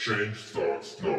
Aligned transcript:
Change 0.00 0.34
starts 0.34 0.96
now. 1.02 1.14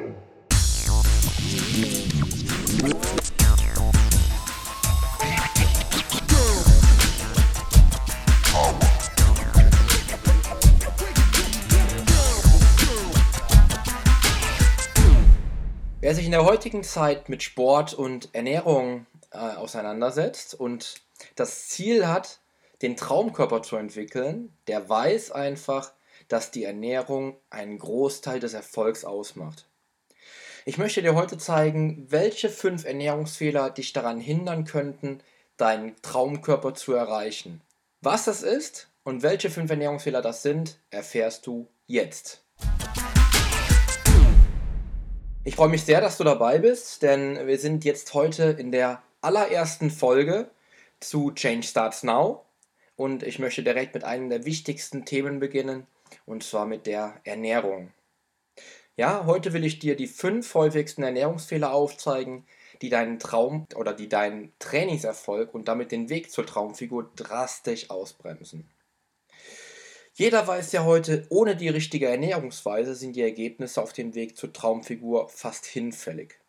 Wer 15.99 16.15
sich 16.15 16.25
in 16.25 16.31
der 16.31 16.43
heutigen 16.43 16.83
Zeit 16.83 17.29
mit 17.29 17.43
Sport 17.43 17.93
und 17.93 18.33
Ernährung 18.33 19.05
äh, 19.31 19.37
auseinandersetzt 19.37 20.59
und 20.59 20.95
das 21.35 21.67
Ziel 21.67 22.07
hat, 22.07 22.39
den 22.81 22.97
Traumkörper 22.97 23.61
zu 23.61 23.75
entwickeln, 23.75 24.57
der 24.65 24.89
weiß 24.89 25.33
einfach, 25.33 25.93
dass 26.31 26.49
die 26.49 26.63
Ernährung 26.63 27.35
einen 27.49 27.77
Großteil 27.77 28.39
des 28.39 28.53
Erfolgs 28.53 29.03
ausmacht. 29.03 29.65
Ich 30.63 30.77
möchte 30.77 31.01
dir 31.01 31.13
heute 31.13 31.37
zeigen, 31.37 32.05
welche 32.09 32.49
fünf 32.49 32.85
Ernährungsfehler 32.85 33.69
dich 33.69 33.91
daran 33.91 34.21
hindern 34.21 34.63
könnten, 34.63 35.19
deinen 35.57 36.01
Traumkörper 36.01 36.73
zu 36.73 36.93
erreichen. 36.93 37.59
Was 37.99 38.23
das 38.25 38.43
ist 38.43 38.87
und 39.03 39.23
welche 39.23 39.49
fünf 39.49 39.69
Ernährungsfehler 39.71 40.21
das 40.21 40.41
sind, 40.41 40.79
erfährst 40.89 41.45
du 41.47 41.67
jetzt. 41.85 42.45
Ich 45.43 45.55
freue 45.55 45.69
mich 45.69 45.83
sehr, 45.83 45.99
dass 45.99 46.17
du 46.17 46.23
dabei 46.23 46.59
bist, 46.59 47.01
denn 47.01 47.45
wir 47.45 47.59
sind 47.59 47.83
jetzt 47.83 48.13
heute 48.13 48.43
in 48.51 48.71
der 48.71 49.01
allerersten 49.19 49.89
Folge 49.89 50.49
zu 51.01 51.31
Change 51.31 51.67
Starts 51.67 52.03
Now 52.03 52.45
und 52.95 53.21
ich 53.21 53.37
möchte 53.39 53.63
direkt 53.63 53.95
mit 53.95 54.05
einem 54.05 54.29
der 54.29 54.45
wichtigsten 54.45 55.03
Themen 55.03 55.39
beginnen 55.39 55.87
und 56.25 56.43
zwar 56.43 56.65
mit 56.65 56.85
der 56.85 57.19
Ernährung. 57.23 57.91
Ja, 58.97 59.25
heute 59.25 59.53
will 59.53 59.63
ich 59.63 59.79
dir 59.79 59.95
die 59.95 60.07
fünf 60.07 60.53
häufigsten 60.53 61.03
Ernährungsfehler 61.03 61.71
aufzeigen, 61.71 62.45
die 62.81 62.89
deinen 62.89 63.19
Traum 63.19 63.65
oder 63.75 63.93
die 63.93 64.09
deinen 64.09 64.53
Trainingserfolg 64.59 65.53
und 65.53 65.67
damit 65.67 65.91
den 65.91 66.09
Weg 66.09 66.31
zur 66.31 66.45
Traumfigur 66.45 67.11
drastisch 67.15 67.89
ausbremsen. 67.89 68.69
Jeder 70.13 70.45
weiß 70.45 70.73
ja 70.73 70.83
heute, 70.83 71.25
ohne 71.29 71.55
die 71.55 71.69
richtige 71.69 72.07
Ernährungsweise 72.09 72.95
sind 72.95 73.15
die 73.15 73.21
Ergebnisse 73.21 73.81
auf 73.81 73.93
dem 73.93 74.13
Weg 74.13 74.37
zur 74.37 74.51
Traumfigur 74.51 75.29
fast 75.29 75.65
hinfällig. 75.65 76.40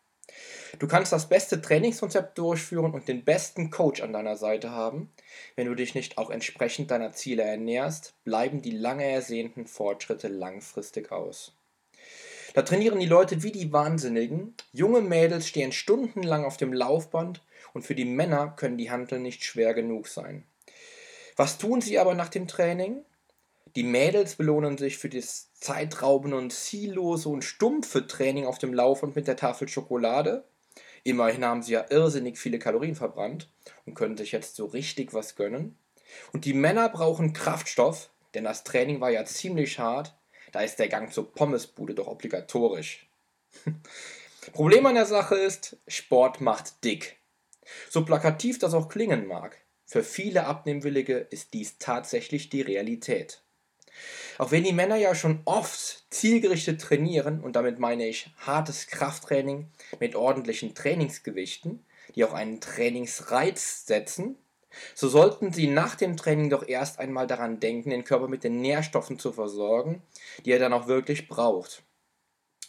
Du 0.79 0.87
kannst 0.87 1.11
das 1.11 1.29
beste 1.29 1.61
Trainingskonzept 1.61 2.37
durchführen 2.37 2.93
und 2.93 3.07
den 3.07 3.23
besten 3.23 3.69
Coach 3.69 4.01
an 4.01 4.13
deiner 4.13 4.35
Seite 4.35 4.71
haben. 4.71 5.11
Wenn 5.55 5.67
du 5.67 5.75
dich 5.75 5.93
nicht 5.93 6.17
auch 6.17 6.29
entsprechend 6.29 6.91
deiner 6.91 7.11
Ziele 7.11 7.43
ernährst, 7.43 8.15
bleiben 8.23 8.61
die 8.61 8.71
lange 8.71 9.05
ersehnten 9.05 9.67
Fortschritte 9.67 10.27
langfristig 10.27 11.11
aus. 11.11 11.53
Da 12.53 12.61
trainieren 12.61 12.99
die 12.99 13.07
Leute 13.07 13.43
wie 13.43 13.51
die 13.51 13.71
Wahnsinnigen. 13.71 14.55
Junge 14.71 15.01
Mädels 15.01 15.47
stehen 15.47 15.71
stundenlang 15.71 16.45
auf 16.45 16.57
dem 16.57 16.73
Laufband 16.73 17.41
und 17.73 17.83
für 17.83 17.95
die 17.95 18.05
Männer 18.05 18.53
können 18.55 18.77
die 18.77 18.91
Hanteln 18.91 19.23
nicht 19.23 19.43
schwer 19.43 19.73
genug 19.73 20.07
sein. 20.07 20.43
Was 21.35 21.57
tun 21.57 21.81
sie 21.81 21.97
aber 21.97 22.13
nach 22.13 22.29
dem 22.29 22.47
Training? 22.47 23.03
Die 23.75 23.83
Mädels 23.83 24.35
belohnen 24.35 24.77
sich 24.77 24.97
für 24.97 25.09
das 25.09 25.51
zeitraubende 25.53 26.37
und 26.37 26.53
ziellose 26.53 27.29
und 27.29 27.43
stumpfe 27.43 28.05
Training 28.05 28.45
auf 28.45 28.59
dem 28.59 28.73
Laufband 28.73 29.15
mit 29.15 29.27
der 29.27 29.35
Tafel 29.35 29.67
Schokolade. 29.67 30.43
Immerhin 31.03 31.43
haben 31.43 31.63
sie 31.63 31.73
ja 31.73 31.85
irrsinnig 31.89 32.37
viele 32.37 32.59
Kalorien 32.59 32.95
verbrannt 32.95 33.49
und 33.85 33.95
können 33.95 34.15
sich 34.15 34.31
jetzt 34.31 34.55
so 34.55 34.65
richtig 34.65 35.13
was 35.13 35.35
gönnen. 35.35 35.77
Und 36.31 36.45
die 36.45 36.53
Männer 36.53 36.89
brauchen 36.89 37.33
Kraftstoff, 37.33 38.09
denn 38.35 38.43
das 38.43 38.63
Training 38.63 39.01
war 39.01 39.09
ja 39.09 39.25
ziemlich 39.25 39.79
hart. 39.79 40.15
Da 40.51 40.61
ist 40.61 40.77
der 40.77 40.87
Gang 40.87 41.11
zur 41.11 41.33
Pommesbude 41.33 41.95
doch 41.95 42.07
obligatorisch. 42.07 43.07
Problem 44.53 44.85
an 44.85 44.95
der 44.95 45.05
Sache 45.05 45.35
ist, 45.35 45.77
Sport 45.87 46.41
macht 46.41 46.83
dick. 46.83 47.17
So 47.89 48.05
plakativ 48.05 48.59
das 48.59 48.73
auch 48.73 48.87
klingen 48.87 49.25
mag. 49.25 49.57
Für 49.85 50.03
viele 50.03 50.45
Abnehmwillige 50.45 51.17
ist 51.17 51.53
dies 51.53 51.77
tatsächlich 51.79 52.49
die 52.49 52.61
Realität. 52.61 53.42
Auch 54.37 54.51
wenn 54.51 54.63
die 54.63 54.73
Männer 54.73 54.95
ja 54.95 55.15
schon 55.15 55.41
oft 55.45 56.05
zielgerichtet 56.09 56.81
trainieren, 56.81 57.41
und 57.41 57.55
damit 57.55 57.79
meine 57.79 58.07
ich 58.07 58.31
hartes 58.37 58.87
Krafttraining 58.87 59.69
mit 59.99 60.15
ordentlichen 60.15 60.75
Trainingsgewichten, 60.75 61.85
die 62.15 62.25
auch 62.25 62.33
einen 62.33 62.61
Trainingsreiz 62.61 63.85
setzen, 63.85 64.37
so 64.95 65.07
sollten 65.07 65.53
sie 65.53 65.67
nach 65.67 65.95
dem 65.95 66.17
Training 66.17 66.49
doch 66.49 66.67
erst 66.67 66.99
einmal 66.99 67.27
daran 67.27 67.59
denken, 67.59 67.91
den 67.91 68.03
Körper 68.03 68.27
mit 68.27 68.43
den 68.43 68.61
Nährstoffen 68.61 69.19
zu 69.19 69.31
versorgen, 69.31 70.01
die 70.45 70.51
er 70.51 70.59
dann 70.59 70.73
auch 70.73 70.87
wirklich 70.87 71.27
braucht. 71.27 71.83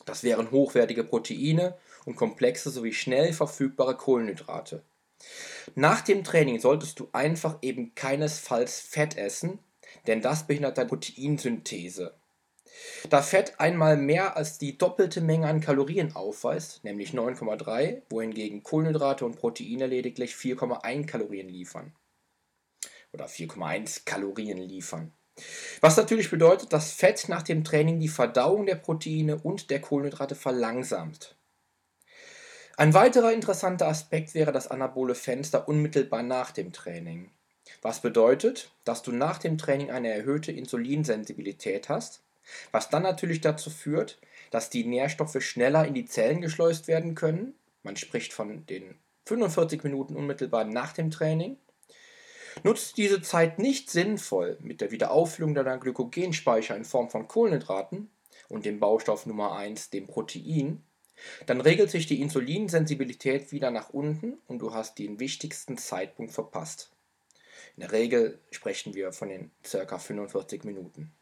Das 0.05 0.23
wären 0.23 0.51
hochwertige 0.51 1.05
Proteine 1.05 1.79
und 2.05 2.17
komplexe 2.17 2.71
sowie 2.71 2.93
schnell 2.93 3.33
verfügbare 3.33 3.97
Kohlenhydrate. 3.97 4.83
Nach 5.75 6.03
dem 6.03 6.25
Training 6.25 6.61
solltest 6.61 7.01
du 7.01 7.09
einfach 7.13 7.59
eben 7.63 7.95
keinesfalls 7.95 8.81
Fett 8.81 9.17
essen, 9.17 9.59
denn 10.07 10.23
das 10.23 10.47
behindert 10.47 10.79
deine 10.79 10.89
Proteinsynthese. 10.89 12.15
Da 13.11 13.23
Fett 13.23 13.61
einmal 13.61 13.97
mehr 13.97 14.37
als 14.37 14.59
die 14.59 14.79
doppelte 14.79 15.21
Menge 15.21 15.47
an 15.47 15.61
Kalorien 15.61 16.17
aufweist, 16.17 16.83
nämlich 16.85 17.13
9,3, 17.13 18.03
wohingegen 18.11 18.63
Kohlenhydrate 18.63 19.25
und 19.25 19.37
Proteine 19.37 19.87
lediglich 19.87 20.35
4,1 20.35 21.07
Kalorien 21.07 21.49
liefern. 21.49 21.95
Oder 23.13 23.27
4,1 23.27 24.05
Kalorien 24.05 24.59
liefern. 24.59 25.13
Was 25.81 25.97
natürlich 25.97 26.31
bedeutet, 26.31 26.73
dass 26.73 26.93
Fett 26.93 27.29
nach 27.29 27.43
dem 27.43 27.65
Training 27.65 28.01
die 28.01 28.09
Verdauung 28.09 28.67
der 28.67 28.77
Proteine 28.77 29.37
und 29.37 29.71
der 29.71 29.81
Kohlenhydrate 29.81 30.35
verlangsamt. 30.35 31.37
Ein 32.77 32.95
weiterer 32.95 33.33
interessanter 33.33 33.87
Aspekt 33.87 34.35
wäre 34.35 34.51
das 34.51 34.69
anabole 34.69 35.15
Fenster 35.15 35.69
unmittelbar 35.69 36.23
nach 36.23 36.51
dem 36.51 36.73
Training. 36.73 37.31
Was 37.85 38.01
bedeutet, 38.01 38.71
dass 38.85 39.03
du 39.03 39.13
nach 39.13 39.37
dem 39.37 39.59
Training 39.59 39.91
eine 39.91 40.09
erhöhte 40.09 40.51
Insulinsensibilität 40.51 41.91
hast, 41.91 42.23
was 42.73 42.89
dann 42.89 43.03
natürlich 43.03 43.43
dazu 43.43 43.69
führt, 43.69 44.19
dass 44.51 44.71
die 44.71 44.87
Nährstoffe 44.87 45.37
schneller 45.43 45.87
in 45.87 45.93
die 45.93 46.07
Zellen 46.07 46.41
geschleust 46.41 46.89
werden 46.89 47.15
können. 47.15 47.53
Man 47.83 47.97
spricht 47.97 48.33
von 48.33 48.65
den 48.65 48.95
45 49.27 49.85
Minuten 49.85 50.17
unmittelbar 50.17 50.65
nach 50.65 50.95
dem 50.95 51.11
Training. 51.11 51.59
Nutzt 52.63 52.97
diese 52.97 53.21
Zeit 53.21 53.59
nicht 53.59 53.91
sinnvoll 53.91 54.57
mit 54.63 54.81
der 54.81 54.91
Wiederauffüllung 54.91 55.55
deiner 55.55 55.77
Glykogenspeicher 55.77 56.75
in 56.75 56.87
Form 56.87 57.11
von 57.11 57.29
Kohlenhydraten 57.29 58.09
und 58.49 58.65
dem 58.65 58.81
Baustoff 58.81 59.27
Nummer 59.27 59.57
1, 59.57 59.91
dem 59.91 60.07
Protein, 60.07 60.83
dann 61.45 61.61
regelt 61.61 61.91
sich 61.91 62.07
die 62.07 62.23
Insulinsensibilität 62.23 63.53
wieder 63.53 63.71
nach 63.71 63.91
unten 63.91 64.39
und 64.47 64.61
du 64.61 64.73
hast 64.73 64.99
den 64.99 65.21
wichtigsten 65.21 65.77
Zeitpunkt 65.77 66.33
verpasst. 66.33 66.91
In 67.77 67.81
der 67.81 67.93
Regel 67.93 68.39
sprechen 68.51 68.95
wir 68.95 69.13
von 69.13 69.29
den 69.29 69.51
ca. 69.63 69.99
45 69.99 70.65
Minuten. 70.65 71.13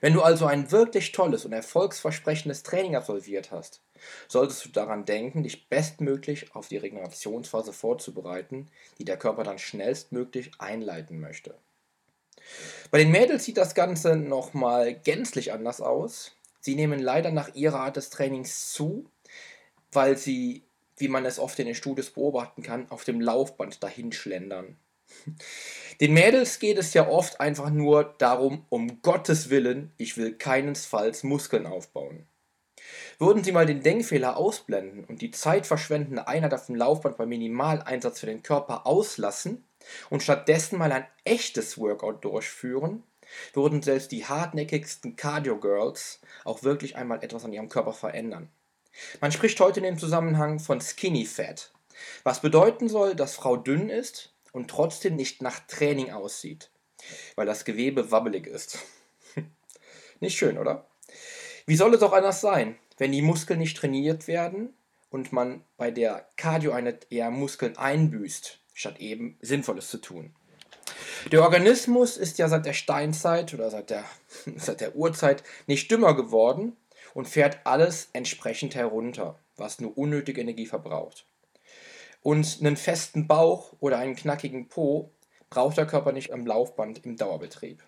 Wenn 0.00 0.14
du 0.14 0.22
also 0.22 0.46
ein 0.46 0.70
wirklich 0.70 1.12
tolles 1.12 1.44
und 1.44 1.52
erfolgsversprechendes 1.52 2.62
Training 2.62 2.96
absolviert 2.96 3.50
hast, 3.50 3.82
solltest 4.28 4.64
du 4.64 4.68
daran 4.70 5.04
denken, 5.04 5.42
dich 5.42 5.68
bestmöglich 5.68 6.54
auf 6.54 6.68
die 6.68 6.78
Regenerationsphase 6.78 7.72
vorzubereiten, 7.72 8.70
die 8.98 9.04
der 9.04 9.18
Körper 9.18 9.44
dann 9.44 9.58
schnellstmöglich 9.58 10.52
einleiten 10.58 11.20
möchte. 11.20 11.54
Bei 12.90 12.98
den 12.98 13.10
Mädels 13.10 13.44
sieht 13.44 13.58
das 13.58 13.74
Ganze 13.74 14.16
nochmal 14.16 14.94
gänzlich 14.94 15.52
anders 15.52 15.80
aus. 15.80 16.32
Sie 16.60 16.74
nehmen 16.74 16.98
leider 16.98 17.30
nach 17.30 17.54
ihrer 17.54 17.80
Art 17.80 17.96
des 17.96 18.10
Trainings 18.10 18.72
zu, 18.72 19.10
weil 19.92 20.16
sie, 20.16 20.62
wie 20.96 21.08
man 21.08 21.26
es 21.26 21.38
oft 21.38 21.58
in 21.58 21.66
den 21.66 21.74
Studios 21.74 22.10
beobachten 22.10 22.62
kann, 22.62 22.90
auf 22.90 23.04
dem 23.04 23.20
Laufband 23.20 23.82
dahinschlendern. 23.82 24.76
Den 26.00 26.14
Mädels 26.14 26.58
geht 26.58 26.78
es 26.78 26.94
ja 26.94 27.08
oft 27.08 27.40
einfach 27.40 27.70
nur 27.70 28.14
darum, 28.18 28.64
um 28.68 29.02
Gottes 29.02 29.50
Willen, 29.50 29.92
ich 29.98 30.16
will 30.16 30.34
keinesfalls 30.34 31.24
Muskeln 31.24 31.66
aufbauen. 31.66 32.26
Würden 33.18 33.44
Sie 33.44 33.52
mal 33.52 33.66
den 33.66 33.82
Denkfehler 33.82 34.36
ausblenden 34.36 35.04
und 35.04 35.20
die 35.20 35.30
zeitverschwendende 35.30 36.26
Einheit 36.26 36.54
auf 36.54 36.66
dem 36.66 36.74
Laufband 36.74 37.18
beim 37.18 37.28
Minimaleinsatz 37.28 38.20
für 38.20 38.26
den 38.26 38.42
Körper 38.42 38.86
auslassen 38.86 39.64
und 40.08 40.22
stattdessen 40.22 40.78
mal 40.78 40.90
ein 40.90 41.06
echtes 41.24 41.76
Workout 41.78 42.24
durchführen, 42.24 43.02
würden 43.52 43.82
selbst 43.82 44.12
die 44.12 44.24
hartnäckigsten 44.24 45.16
Cardio-Girls 45.16 46.20
auch 46.44 46.62
wirklich 46.62 46.96
einmal 46.96 47.22
etwas 47.22 47.44
an 47.44 47.52
ihrem 47.52 47.68
Körper 47.68 47.92
verändern. 47.92 48.48
Man 49.20 49.32
spricht 49.32 49.60
heute 49.60 49.80
in 49.80 49.84
dem 49.84 49.98
Zusammenhang 49.98 50.58
von 50.58 50.80
Skinny 50.80 51.26
Fat, 51.26 51.72
was 52.24 52.40
bedeuten 52.40 52.88
soll, 52.88 53.14
dass 53.14 53.34
Frau 53.34 53.56
dünn 53.56 53.88
ist, 53.88 54.32
und 54.52 54.68
trotzdem 54.68 55.16
nicht 55.16 55.42
nach 55.42 55.60
Training 55.66 56.10
aussieht, 56.10 56.70
weil 57.36 57.46
das 57.46 57.64
Gewebe 57.64 58.10
wabbelig 58.10 58.46
ist. 58.46 58.78
nicht 60.20 60.36
schön, 60.36 60.58
oder? 60.58 60.86
Wie 61.66 61.76
soll 61.76 61.94
es 61.94 62.02
auch 62.02 62.12
anders 62.12 62.40
sein, 62.40 62.76
wenn 62.98 63.12
die 63.12 63.22
Muskeln 63.22 63.58
nicht 63.58 63.76
trainiert 63.76 64.28
werden 64.28 64.74
und 65.10 65.32
man 65.32 65.64
bei 65.76 65.90
der 65.90 66.28
Cardio-Einheit 66.36 67.06
eher 67.10 67.30
Muskeln 67.30 67.76
einbüßt, 67.76 68.58
statt 68.74 69.00
eben 69.00 69.38
Sinnvolles 69.40 69.88
zu 69.88 69.98
tun? 69.98 70.34
Der 71.30 71.42
Organismus 71.42 72.16
ist 72.16 72.38
ja 72.38 72.48
seit 72.48 72.66
der 72.66 72.72
Steinzeit 72.72 73.52
oder 73.54 73.70
seit 73.70 73.90
der, 73.90 74.04
seit 74.56 74.80
der 74.80 74.96
Urzeit 74.96 75.42
nicht 75.66 75.90
dümmer 75.90 76.14
geworden 76.14 76.76
und 77.14 77.28
fährt 77.28 77.58
alles 77.64 78.08
entsprechend 78.12 78.74
herunter, 78.74 79.38
was 79.56 79.80
nur 79.80 79.96
unnötige 79.96 80.40
Energie 80.40 80.66
verbraucht. 80.66 81.26
Und 82.22 82.58
einen 82.60 82.76
festen 82.76 83.26
Bauch 83.26 83.74
oder 83.80 83.98
einen 83.98 84.16
knackigen 84.16 84.68
Po 84.68 85.10
braucht 85.48 85.78
der 85.78 85.86
Körper 85.86 86.12
nicht 86.12 86.32
am 86.32 86.46
Laufband 86.46 87.04
im 87.04 87.16
Dauerbetrieb. 87.16 87.82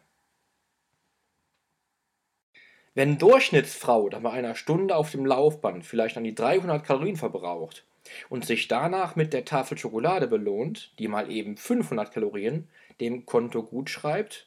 Wenn 2.94 3.18
Durchschnittsfrau 3.18 4.10
dann 4.10 4.22
bei 4.22 4.32
einer 4.32 4.54
Stunde 4.54 4.96
auf 4.96 5.10
dem 5.10 5.24
Laufband 5.24 5.86
vielleicht 5.86 6.16
an 6.16 6.24
die 6.24 6.34
300 6.34 6.84
Kalorien 6.84 7.16
verbraucht 7.16 7.86
und 8.28 8.44
sich 8.44 8.68
danach 8.68 9.16
mit 9.16 9.32
der 9.32 9.46
Tafel 9.46 9.78
Schokolade 9.78 10.26
belohnt, 10.26 10.92
die 10.98 11.08
mal 11.08 11.30
eben 11.30 11.56
500 11.56 12.12
Kalorien 12.12 12.68
dem 13.00 13.24
Konto 13.24 13.62
gut 13.62 13.88
schreibt, 13.88 14.46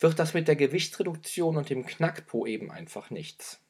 wird 0.00 0.18
das 0.18 0.34
mit 0.34 0.48
der 0.48 0.56
Gewichtsreduktion 0.56 1.56
und 1.56 1.70
dem 1.70 1.86
Knackpo 1.86 2.46
eben 2.46 2.70
einfach 2.70 3.10
nichts. 3.10 3.60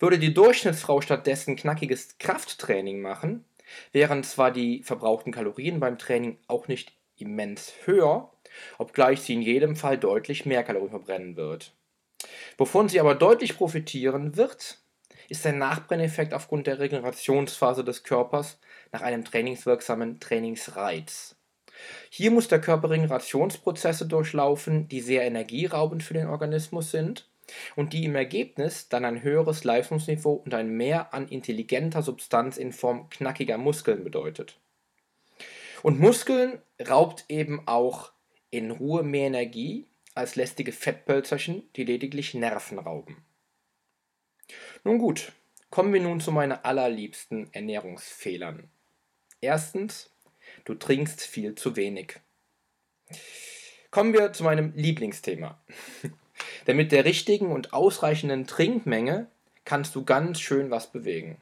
Würde 0.00 0.18
die 0.18 0.34
Durchschnittsfrau 0.34 1.00
stattdessen 1.00 1.54
knackiges 1.54 2.18
Krafttraining 2.18 3.00
machen, 3.00 3.44
wären 3.92 4.24
zwar 4.24 4.50
die 4.50 4.82
verbrauchten 4.82 5.32
Kalorien 5.32 5.80
beim 5.80 5.98
Training 5.98 6.38
auch 6.46 6.68
nicht 6.68 6.92
immens 7.16 7.72
höher, 7.84 8.30
obgleich 8.78 9.20
sie 9.20 9.34
in 9.34 9.42
jedem 9.42 9.76
Fall 9.76 9.98
deutlich 9.98 10.46
mehr 10.46 10.64
Kalorien 10.64 10.90
verbrennen 10.90 11.36
wird. 11.36 11.72
Wovon 12.58 12.88
sie 12.88 13.00
aber 13.00 13.14
deutlich 13.14 13.56
profitieren 13.56 14.36
wird, 14.36 14.78
ist 15.28 15.44
der 15.44 15.52
Nachbrenneffekt 15.52 16.34
aufgrund 16.34 16.66
der 16.66 16.78
Regenerationsphase 16.78 17.84
des 17.84 18.02
Körpers 18.02 18.58
nach 18.92 19.02
einem 19.02 19.24
trainingswirksamen 19.24 20.20
Trainingsreiz. 20.20 21.36
Hier 22.10 22.30
muss 22.30 22.48
der 22.48 22.60
Körper 22.60 22.90
Regenerationsprozesse 22.90 24.06
durchlaufen, 24.06 24.88
die 24.88 25.00
sehr 25.00 25.22
energieraubend 25.22 26.02
für 26.02 26.14
den 26.14 26.28
Organismus 26.28 26.90
sind 26.90 27.31
und 27.76 27.92
die 27.92 28.04
im 28.04 28.14
Ergebnis 28.14 28.88
dann 28.88 29.04
ein 29.04 29.22
höheres 29.22 29.64
Leistungsniveau 29.64 30.32
und 30.32 30.54
ein 30.54 30.70
Mehr 30.70 31.12
an 31.14 31.28
intelligenter 31.28 32.02
Substanz 32.02 32.56
in 32.56 32.72
Form 32.72 33.08
knackiger 33.10 33.58
Muskeln 33.58 34.04
bedeutet. 34.04 34.58
Und 35.82 35.98
Muskeln 35.98 36.60
raubt 36.88 37.24
eben 37.28 37.66
auch 37.66 38.12
in 38.50 38.70
Ruhe 38.70 39.02
mehr 39.02 39.26
Energie 39.26 39.86
als 40.14 40.36
lästige 40.36 40.72
Fettpölzerchen, 40.72 41.68
die 41.74 41.84
lediglich 41.84 42.34
Nerven 42.34 42.78
rauben. 42.78 43.24
Nun 44.84 44.98
gut, 44.98 45.32
kommen 45.70 45.92
wir 45.92 46.00
nun 46.00 46.20
zu 46.20 46.32
meinen 46.32 46.52
allerliebsten 46.52 47.52
Ernährungsfehlern. 47.52 48.68
Erstens, 49.40 50.10
du 50.64 50.74
trinkst 50.74 51.22
viel 51.22 51.54
zu 51.54 51.76
wenig. 51.76 52.20
Kommen 53.90 54.12
wir 54.12 54.32
zu 54.32 54.44
meinem 54.44 54.72
Lieblingsthema. 54.74 55.62
Denn 56.66 56.76
mit 56.76 56.92
der 56.92 57.04
richtigen 57.04 57.52
und 57.52 57.72
ausreichenden 57.72 58.46
Trinkmenge 58.46 59.26
kannst 59.64 59.94
du 59.94 60.04
ganz 60.04 60.40
schön 60.40 60.70
was 60.70 60.90
bewegen. 60.90 61.36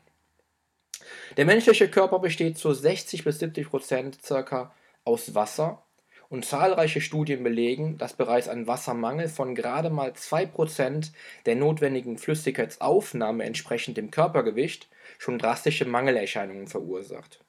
Der 1.36 1.44
menschliche 1.44 1.88
Körper 1.88 2.18
besteht 2.18 2.58
zu 2.58 2.72
60 2.72 3.24
bis 3.24 3.38
70 3.38 3.68
Prozent 3.68 4.18
circa 4.22 4.74
aus 5.04 5.34
Wasser 5.34 5.82
und 6.28 6.44
zahlreiche 6.44 7.00
Studien 7.00 7.42
belegen, 7.42 7.98
dass 7.98 8.12
bereits 8.12 8.48
ein 8.48 8.66
Wassermangel 8.66 9.28
von 9.28 9.54
gerade 9.54 9.90
mal 9.90 10.12
2% 10.12 11.10
der 11.46 11.56
notwendigen 11.56 12.18
Flüssigkeitsaufnahme 12.18 13.44
entsprechend 13.44 13.96
dem 13.96 14.10
Körpergewicht 14.10 14.88
schon 15.18 15.38
drastische 15.38 15.84
Mangelerscheinungen 15.84 16.68
verursacht. 16.68 17.40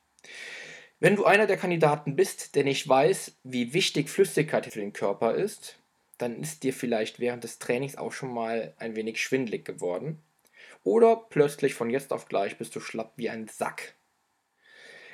Wenn 1.00 1.15
du 1.15 1.25
einer 1.25 1.47
der 1.47 1.57
Kandidaten 1.57 2.15
bist, 2.15 2.56
der 2.56 2.63
nicht 2.63 2.88
weiß, 2.88 3.33
wie 3.44 3.74
wichtig 3.74 4.09
Flüssigkeit 4.09 4.65
für 4.65 4.79
den 4.79 4.94
Körper 4.94 5.35
ist, 5.35 5.77
dann 6.21 6.41
ist 6.41 6.63
dir 6.63 6.73
vielleicht 6.73 7.19
während 7.19 7.44
des 7.44 7.59
Trainings 7.59 7.97
auch 7.97 8.12
schon 8.12 8.33
mal 8.33 8.73
ein 8.77 8.95
wenig 8.95 9.21
schwindlig 9.21 9.65
geworden. 9.65 10.21
Oder 10.83 11.15
plötzlich 11.15 11.73
von 11.73 11.89
jetzt 11.89 12.13
auf 12.13 12.27
gleich 12.27 12.57
bist 12.57 12.75
du 12.75 12.79
schlapp 12.79 13.13
wie 13.15 13.29
ein 13.29 13.47
Sack. 13.47 13.94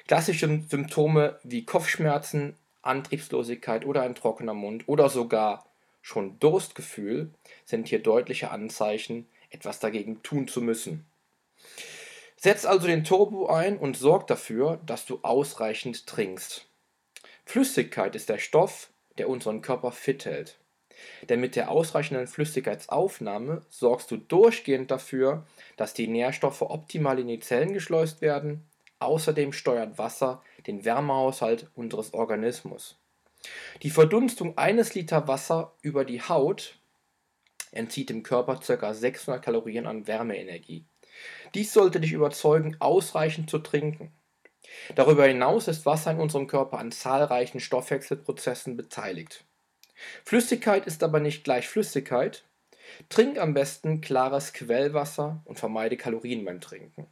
Klassische 0.07 0.61
Symptome 0.69 1.39
wie 1.43 1.65
Kopfschmerzen, 1.65 2.55
Antriebslosigkeit 2.81 3.85
oder 3.85 4.01
ein 4.03 4.15
trockener 4.15 4.53
Mund 4.53 4.87
oder 4.87 5.09
sogar 5.09 5.65
schon 6.01 6.39
Durstgefühl 6.39 7.31
sind 7.65 7.89
hier 7.89 7.99
deutliche 7.99 8.51
Anzeichen, 8.51 9.27
etwas 9.49 9.79
dagegen 9.79 10.23
tun 10.23 10.47
zu 10.47 10.61
müssen. 10.61 11.05
Setz 12.37 12.65
also 12.65 12.87
den 12.87 13.03
Turbo 13.03 13.47
ein 13.47 13.77
und 13.77 13.97
sorg 13.97 14.27
dafür, 14.27 14.79
dass 14.85 15.05
du 15.05 15.19
ausreichend 15.23 16.05
trinkst. 16.05 16.67
Flüssigkeit 17.45 18.15
ist 18.15 18.29
der 18.29 18.37
Stoff, 18.37 18.89
der 19.17 19.27
unseren 19.27 19.61
Körper 19.61 19.91
fit 19.91 20.25
hält. 20.25 20.57
Denn 21.29 21.39
mit 21.39 21.55
der 21.55 21.69
ausreichenden 21.71 22.27
Flüssigkeitsaufnahme 22.27 23.61
sorgst 23.69 24.11
du 24.11 24.17
durchgehend 24.17 24.91
dafür, 24.91 25.45
dass 25.75 25.93
die 25.93 26.07
Nährstoffe 26.07 26.61
optimal 26.61 27.19
in 27.19 27.27
die 27.27 27.39
Zellen 27.39 27.73
geschleust 27.73 28.21
werden 28.21 28.63
Außerdem 28.99 29.53
steuert 29.53 29.97
Wasser 29.97 30.41
den 30.65 30.83
Wärmehaushalt 30.83 31.69
unseres 31.75 32.13
Organismus. 32.13 32.97
Die 33.83 33.91
Verdunstung 33.91 34.57
eines 34.57 34.95
Liter 34.95 35.27
Wasser 35.27 35.73
über 35.81 36.03
die 36.03 36.21
Haut 36.21 36.79
entzieht 37.71 38.09
dem 38.09 38.23
Körper 38.23 38.59
ca. 38.59 38.93
600 38.93 39.43
Kalorien 39.43 39.85
an 39.85 40.07
Wärmeenergie. 40.07 40.85
Dies 41.53 41.73
sollte 41.73 41.99
dich 41.99 42.13
überzeugen, 42.13 42.75
ausreichend 42.79 43.49
zu 43.49 43.59
trinken. 43.59 44.11
Darüber 44.95 45.25
hinaus 45.25 45.67
ist 45.67 45.85
Wasser 45.85 46.11
in 46.11 46.19
unserem 46.19 46.47
Körper 46.47 46.79
an 46.79 46.91
zahlreichen 46.91 47.59
Stoffwechselprozessen 47.59 48.75
beteiligt. 48.75 49.45
Flüssigkeit 50.23 50.85
ist 50.85 51.03
aber 51.03 51.19
nicht 51.19 51.43
gleich 51.43 51.67
Flüssigkeit. 51.67 52.43
Trink 53.09 53.37
am 53.37 53.53
besten 53.53 54.01
klares 54.01 54.53
Quellwasser 54.53 55.41
und 55.45 55.59
vermeide 55.59 55.97
Kalorien 55.97 56.45
beim 56.45 56.61
Trinken. 56.61 57.07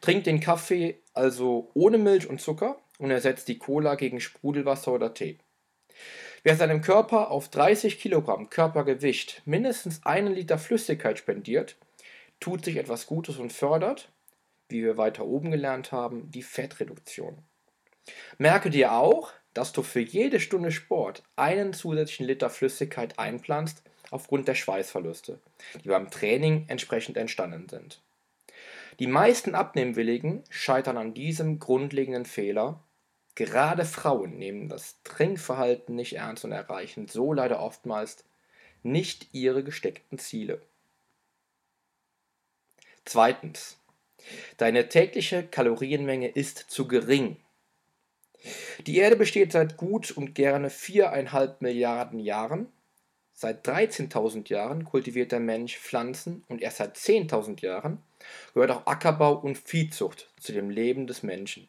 Trink 0.00 0.24
den 0.24 0.40
Kaffee 0.40 1.00
also 1.14 1.70
ohne 1.74 1.98
Milch 1.98 2.28
und 2.28 2.40
Zucker 2.40 2.78
und 2.98 3.10
ersetzt 3.10 3.48
die 3.48 3.58
Cola 3.58 3.94
gegen 3.94 4.20
Sprudelwasser 4.20 4.92
oder 4.92 5.14
Tee. 5.14 5.38
Wer 6.42 6.56
seinem 6.56 6.80
Körper 6.80 7.30
auf 7.30 7.48
30 7.48 7.98
Kilogramm 7.98 8.50
Körpergewicht 8.50 9.42
mindestens 9.46 10.04
einen 10.04 10.34
Liter 10.34 10.58
Flüssigkeit 10.58 11.18
spendiert, 11.18 11.76
tut 12.38 12.64
sich 12.64 12.76
etwas 12.76 13.06
Gutes 13.06 13.38
und 13.38 13.52
fördert, 13.52 14.10
wie 14.68 14.82
wir 14.82 14.96
weiter 14.96 15.24
oben 15.24 15.50
gelernt 15.50 15.92
haben, 15.92 16.30
die 16.30 16.42
Fettreduktion. 16.42 17.38
Merke 18.38 18.70
dir 18.70 18.92
auch, 18.92 19.32
dass 19.54 19.72
du 19.72 19.82
für 19.82 20.00
jede 20.00 20.40
Stunde 20.40 20.70
Sport 20.70 21.22
einen 21.34 21.72
zusätzlichen 21.72 22.26
Liter 22.26 22.50
Flüssigkeit 22.50 23.18
einplanst 23.18 23.82
aufgrund 24.10 24.48
der 24.48 24.54
Schweißverluste, 24.54 25.40
die 25.82 25.88
beim 25.88 26.10
Training 26.10 26.66
entsprechend 26.68 27.16
entstanden 27.16 27.68
sind. 27.68 28.00
Die 28.98 29.06
meisten 29.06 29.54
Abnehmwilligen 29.54 30.44
scheitern 30.48 30.96
an 30.96 31.14
diesem 31.14 31.58
grundlegenden 31.58 32.24
Fehler. 32.24 32.80
Gerade 33.34 33.84
Frauen 33.84 34.38
nehmen 34.38 34.68
das 34.68 34.96
Trinkverhalten 35.04 35.94
nicht 35.94 36.14
ernst 36.16 36.44
und 36.44 36.52
erreichen 36.52 37.06
so 37.08 37.32
leider 37.32 37.60
oftmals 37.60 38.24
nicht 38.82 39.28
ihre 39.32 39.62
gesteckten 39.62 40.18
Ziele. 40.18 40.62
Zweitens. 43.04 43.78
Deine 44.56 44.88
tägliche 44.88 45.46
Kalorienmenge 45.46 46.28
ist 46.28 46.58
zu 46.58 46.88
gering. 46.88 47.36
Die 48.86 48.98
Erde 48.98 49.16
besteht 49.16 49.52
seit 49.52 49.76
gut 49.76 50.10
und 50.10 50.34
gerne 50.34 50.70
viereinhalb 50.70 51.62
Milliarden 51.62 52.20
Jahren 52.20 52.68
Seit 53.38 53.68
13.000 53.68 54.48
Jahren 54.48 54.86
kultiviert 54.86 55.30
der 55.30 55.40
Mensch 55.40 55.76
Pflanzen 55.76 56.42
und 56.48 56.62
erst 56.62 56.78
seit 56.78 56.96
10.000 56.96 57.60
Jahren 57.60 58.02
gehört 58.54 58.70
auch 58.70 58.86
Ackerbau 58.86 59.34
und 59.34 59.58
Viehzucht 59.58 60.32
zu 60.40 60.52
dem 60.52 60.70
Leben 60.70 61.06
des 61.06 61.22
Menschen. 61.22 61.68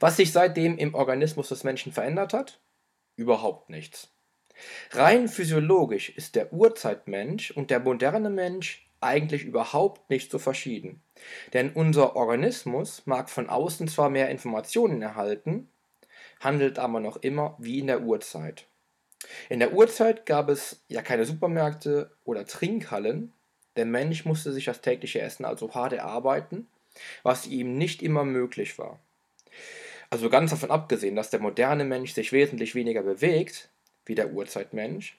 Was 0.00 0.18
sich 0.18 0.30
seitdem 0.30 0.76
im 0.76 0.94
Organismus 0.94 1.48
des 1.48 1.64
Menschen 1.64 1.92
verändert 1.92 2.34
hat? 2.34 2.60
Überhaupt 3.16 3.70
nichts. 3.70 4.10
Rein 4.90 5.28
physiologisch 5.28 6.10
ist 6.10 6.34
der 6.34 6.52
Urzeitmensch 6.52 7.50
und 7.52 7.70
der 7.70 7.80
moderne 7.80 8.28
Mensch 8.28 8.86
eigentlich 9.00 9.44
überhaupt 9.44 10.10
nicht 10.10 10.30
so 10.30 10.38
verschieden. 10.38 11.02
Denn 11.52 11.70
unser 11.72 12.16
Organismus 12.16 13.02
mag 13.06 13.30
von 13.30 13.48
außen 13.48 13.88
zwar 13.88 14.10
mehr 14.10 14.30
Informationen 14.30 15.02
erhalten, 15.02 15.68
handelt 16.40 16.78
aber 16.78 17.00
noch 17.00 17.16
immer 17.16 17.56
wie 17.58 17.78
in 17.78 17.86
der 17.86 18.02
Urzeit. 18.02 18.66
In 19.48 19.60
der 19.60 19.72
Urzeit 19.72 20.26
gab 20.26 20.48
es 20.48 20.82
ja 20.88 21.02
keine 21.02 21.24
Supermärkte 21.24 22.10
oder 22.24 22.46
Trinkhallen. 22.46 23.32
Der 23.76 23.86
Mensch 23.86 24.24
musste 24.24 24.52
sich 24.52 24.64
das 24.64 24.80
tägliche 24.80 25.20
Essen 25.20 25.44
also 25.44 25.74
hart 25.74 25.92
erarbeiten, 25.92 26.68
was 27.22 27.46
ihm 27.46 27.76
nicht 27.76 28.02
immer 28.02 28.24
möglich 28.24 28.78
war. 28.78 28.98
Also 30.10 30.30
ganz 30.30 30.50
davon 30.50 30.70
abgesehen, 30.70 31.16
dass 31.16 31.30
der 31.30 31.40
moderne 31.40 31.84
Mensch 31.84 32.14
sich 32.14 32.32
wesentlich 32.32 32.74
weniger 32.74 33.02
bewegt, 33.02 33.68
wie 34.06 34.14
der 34.14 34.32
Urzeitmensch, 34.32 35.18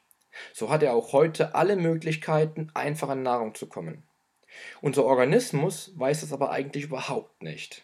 so 0.53 0.69
hat 0.69 0.83
er 0.83 0.93
auch 0.93 1.13
heute 1.13 1.55
alle 1.55 1.75
Möglichkeiten, 1.75 2.69
einfach 2.73 3.09
an 3.09 3.23
Nahrung 3.23 3.55
zu 3.55 3.67
kommen. 3.67 4.03
Unser 4.81 5.05
Organismus 5.05 5.93
weiß 5.95 6.23
es 6.23 6.33
aber 6.33 6.51
eigentlich 6.51 6.85
überhaupt 6.85 7.43
nicht. 7.43 7.83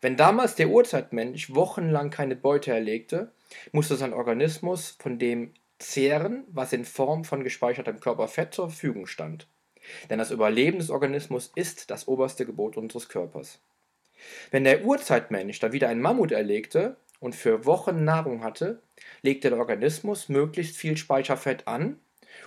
Wenn 0.00 0.16
damals 0.16 0.54
der 0.54 0.68
Urzeitmensch 0.68 1.54
wochenlang 1.54 2.10
keine 2.10 2.36
Beute 2.36 2.72
erlegte, 2.72 3.32
musste 3.72 3.96
sein 3.96 4.12
Organismus 4.12 4.96
von 4.98 5.18
dem 5.18 5.52
zehren, 5.78 6.44
was 6.48 6.72
in 6.72 6.84
Form 6.84 7.24
von 7.24 7.44
gespeichertem 7.44 8.00
Körperfett 8.00 8.54
zur 8.54 8.70
Verfügung 8.70 9.06
stand. 9.06 9.46
Denn 10.10 10.18
das 10.18 10.30
Überleben 10.30 10.78
des 10.78 10.90
Organismus 10.90 11.52
ist 11.54 11.90
das 11.90 12.08
oberste 12.08 12.44
Gebot 12.44 12.76
unseres 12.76 13.08
Körpers. 13.08 13.60
Wenn 14.50 14.64
der 14.64 14.84
Urzeitmensch 14.84 15.60
da 15.60 15.72
wieder 15.72 15.88
ein 15.88 16.00
Mammut 16.00 16.32
erlegte 16.32 16.96
und 17.20 17.34
für 17.34 17.64
Wochen 17.64 18.04
Nahrung 18.04 18.42
hatte, 18.42 18.82
legte 19.22 19.50
der 19.50 19.58
Organismus 19.58 20.28
möglichst 20.28 20.76
viel 20.76 20.96
Speicherfett 20.96 21.66
an, 21.66 22.00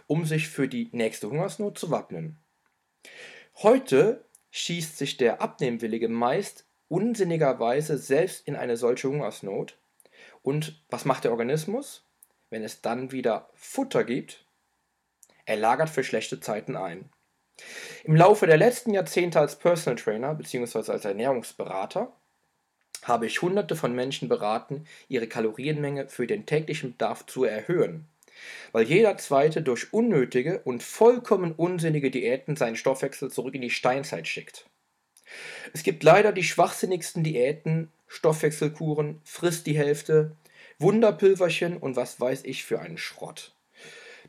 um 0.08 0.26
sich 0.26 0.48
für 0.48 0.68
die 0.68 0.90
nächste 0.92 1.30
Hungersnot 1.30 1.78
zu 1.78 1.92
wappnen. 1.92 2.38
Heute 3.58 4.26
schießt 4.52 4.98
sich 4.98 5.18
der 5.18 5.42
Abnehmwillige 5.42 6.10
meist 6.10 6.66
unsinnigerweise 6.88 7.98
selbst 7.98 8.46
in 8.48 8.58
eine 8.58 8.76
solche 8.76 9.08
Hungersnot. 9.08 9.78
Und 10.42 10.84
was 10.90 11.06
macht 11.06 11.24
der 11.24 11.32
Organismus? 11.32 12.06
Wenn 12.50 12.64
es 12.64 12.82
dann 12.82 13.14
wieder 13.14 13.50
Futter 13.54 14.04
gibt, 14.04 14.46
er 15.46 15.56
lagert 15.56 15.90
für 15.90 16.04
schlechte 16.04 16.42
Zeiten 16.42 16.76
ein. 16.76 17.10
Im 18.04 18.16
Laufe 18.16 18.46
der 18.46 18.58
letzten 18.58 18.94
Jahrzehnte 18.94 19.40
als 19.40 19.58
Personal 19.58 19.98
Trainer 19.98 20.36
bzw. 20.36 20.92
als 20.92 21.06
Ernährungsberater 21.06 22.12
habe 23.04 23.26
ich 23.26 23.42
hunderte 23.42 23.76
von 23.76 23.94
Menschen 23.94 24.28
beraten, 24.28 24.86
ihre 25.08 25.28
Kalorienmenge 25.28 26.08
für 26.10 26.28
den 26.28 26.46
täglichen 26.46 26.92
Bedarf 26.92 27.26
zu 27.26 27.44
erhöhen, 27.44 28.06
weil 28.72 28.86
jeder 28.86 29.18
zweite 29.18 29.62
durch 29.62 29.94
unnötige 29.94 30.62
und 30.64 30.84
vollkommen 30.84 31.54
unsinnige 31.54 32.12
Diäten 32.12 32.56
seinen 32.56 32.76
Stoffwechsel 32.76 33.32
zurück 33.32 33.56
in 33.56 33.62
die 33.62 33.70
Steinzeit 33.70 34.28
schickt. 34.28 34.66
Es 35.74 35.84
gibt 35.84 36.04
leider 36.04 36.32
die 36.32 36.44
schwachsinnigsten 36.44 37.24
Diäten, 37.24 37.90
Stoffwechselkuren, 38.08 39.22
frisst 39.24 39.68
die 39.68 39.78
Hälfte, 39.78 40.36
Wunderpülverchen 40.80 41.78
und 41.78 41.96
was 41.96 42.20
weiß 42.20 42.44
ich 42.44 42.66
für 42.66 42.80
einen 42.82 42.98
Schrott, 42.98 43.54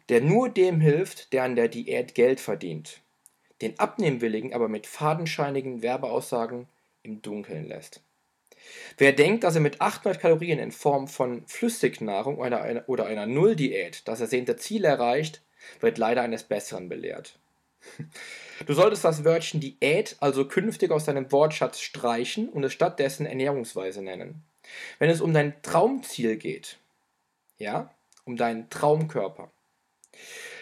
der 0.08 0.20
nur 0.20 0.48
dem 0.48 0.80
hilft, 0.80 1.32
der 1.32 1.44
an 1.44 1.56
der 1.56 1.68
Diät 1.68 2.14
Geld 2.14 2.40
verdient, 2.40 3.00
den 3.62 3.78
Abnehmwilligen 3.78 4.52
aber 4.52 4.68
mit 4.68 4.86
fadenscheinigen 4.86 5.82
Werbeaussagen 5.82 6.68
im 7.02 7.22
Dunkeln 7.22 7.66
lässt. 7.66 8.02
Wer 8.98 9.12
denkt, 9.12 9.44
dass 9.44 9.54
er 9.54 9.60
mit 9.60 9.80
800 9.80 10.20
Kalorien 10.20 10.58
in 10.58 10.72
Form 10.72 11.08
von 11.08 11.46
Flüssignahrung 11.46 12.38
oder 12.38 12.62
einer, 12.62 12.88
oder 12.88 13.06
einer 13.06 13.26
Nulldiät 13.26 14.06
das 14.06 14.20
ersehnte 14.20 14.56
Ziel 14.56 14.84
erreicht, 14.84 15.42
wird 15.80 15.98
leider 15.98 16.22
eines 16.22 16.44
Besseren 16.44 16.88
belehrt. 16.88 17.38
Du 18.66 18.74
solltest 18.74 19.04
das 19.04 19.24
Wörtchen 19.24 19.58
Diät 19.58 20.14
also 20.20 20.46
künftig 20.46 20.92
aus 20.92 21.04
deinem 21.04 21.32
Wortschatz 21.32 21.80
streichen 21.80 22.48
und 22.48 22.62
es 22.62 22.72
stattdessen 22.72 23.26
Ernährungsweise 23.26 24.02
nennen. 24.02 24.44
Wenn 25.00 25.10
es 25.10 25.20
um 25.20 25.34
dein 25.34 25.60
Traumziel 25.62 26.36
geht, 26.36 26.78
ja, 27.58 27.92
um 28.24 28.36
deinen 28.36 28.70
Traumkörper. 28.70 29.50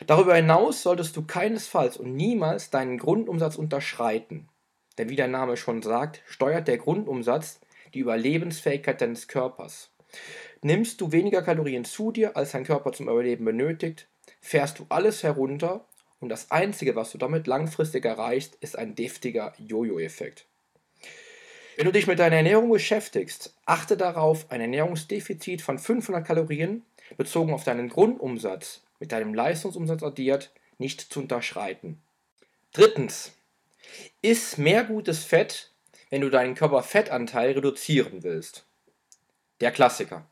Darüber 0.06 0.34
hinaus 0.34 0.82
solltest 0.82 1.14
du 1.16 1.26
keinesfalls 1.26 1.98
und 1.98 2.14
niemals 2.14 2.70
deinen 2.70 2.96
Grundumsatz 2.96 3.56
unterschreiten. 3.56 4.48
Denn 4.96 5.08
wie 5.10 5.16
der 5.16 5.28
Name 5.28 5.56
schon 5.56 5.82
sagt, 5.82 6.22
steuert 6.26 6.68
der 6.68 6.78
Grundumsatz 6.78 7.60
die 7.94 8.00
Überlebensfähigkeit 8.00 9.00
deines 9.00 9.28
Körpers. 9.28 9.90
Nimmst 10.62 11.00
du 11.00 11.12
weniger 11.12 11.42
Kalorien 11.42 11.84
zu 11.84 12.12
dir, 12.12 12.36
als 12.36 12.52
dein 12.52 12.64
Körper 12.64 12.92
zum 12.92 13.08
Überleben 13.08 13.44
benötigt, 13.44 14.08
fährst 14.40 14.78
du 14.78 14.86
alles 14.88 15.22
herunter 15.22 15.86
und 16.20 16.28
das 16.28 16.50
Einzige, 16.50 16.96
was 16.96 17.12
du 17.12 17.18
damit 17.18 17.46
langfristig 17.46 18.04
erreichst, 18.04 18.56
ist 18.56 18.76
ein 18.76 18.94
deftiger 18.94 19.54
Jojo-Effekt. 19.58 20.46
Wenn 21.76 21.86
du 21.86 21.92
dich 21.92 22.06
mit 22.06 22.18
deiner 22.18 22.36
Ernährung 22.36 22.70
beschäftigst, 22.70 23.54
achte 23.64 23.96
darauf, 23.96 24.50
ein 24.50 24.60
Ernährungsdefizit 24.60 25.62
von 25.62 25.78
500 25.78 26.26
Kalorien 26.26 26.84
bezogen 27.16 27.54
auf 27.54 27.64
deinen 27.64 27.88
Grundumsatz 27.88 28.82
mit 28.98 29.12
deinem 29.12 29.32
Leistungsumsatz 29.32 30.02
addiert 30.02 30.52
nicht 30.76 31.00
zu 31.00 31.20
unterschreiten. 31.20 32.00
Drittens, 32.72 33.32
iss 34.20 34.58
mehr 34.58 34.84
gutes 34.84 35.24
Fett, 35.24 35.69
wenn 36.10 36.20
du 36.20 36.28
deinen 36.28 36.54
Körperfettanteil 36.54 37.52
reduzieren 37.52 38.22
willst. 38.22 38.64
Der 39.60 39.70
Klassiker. 39.70 40.26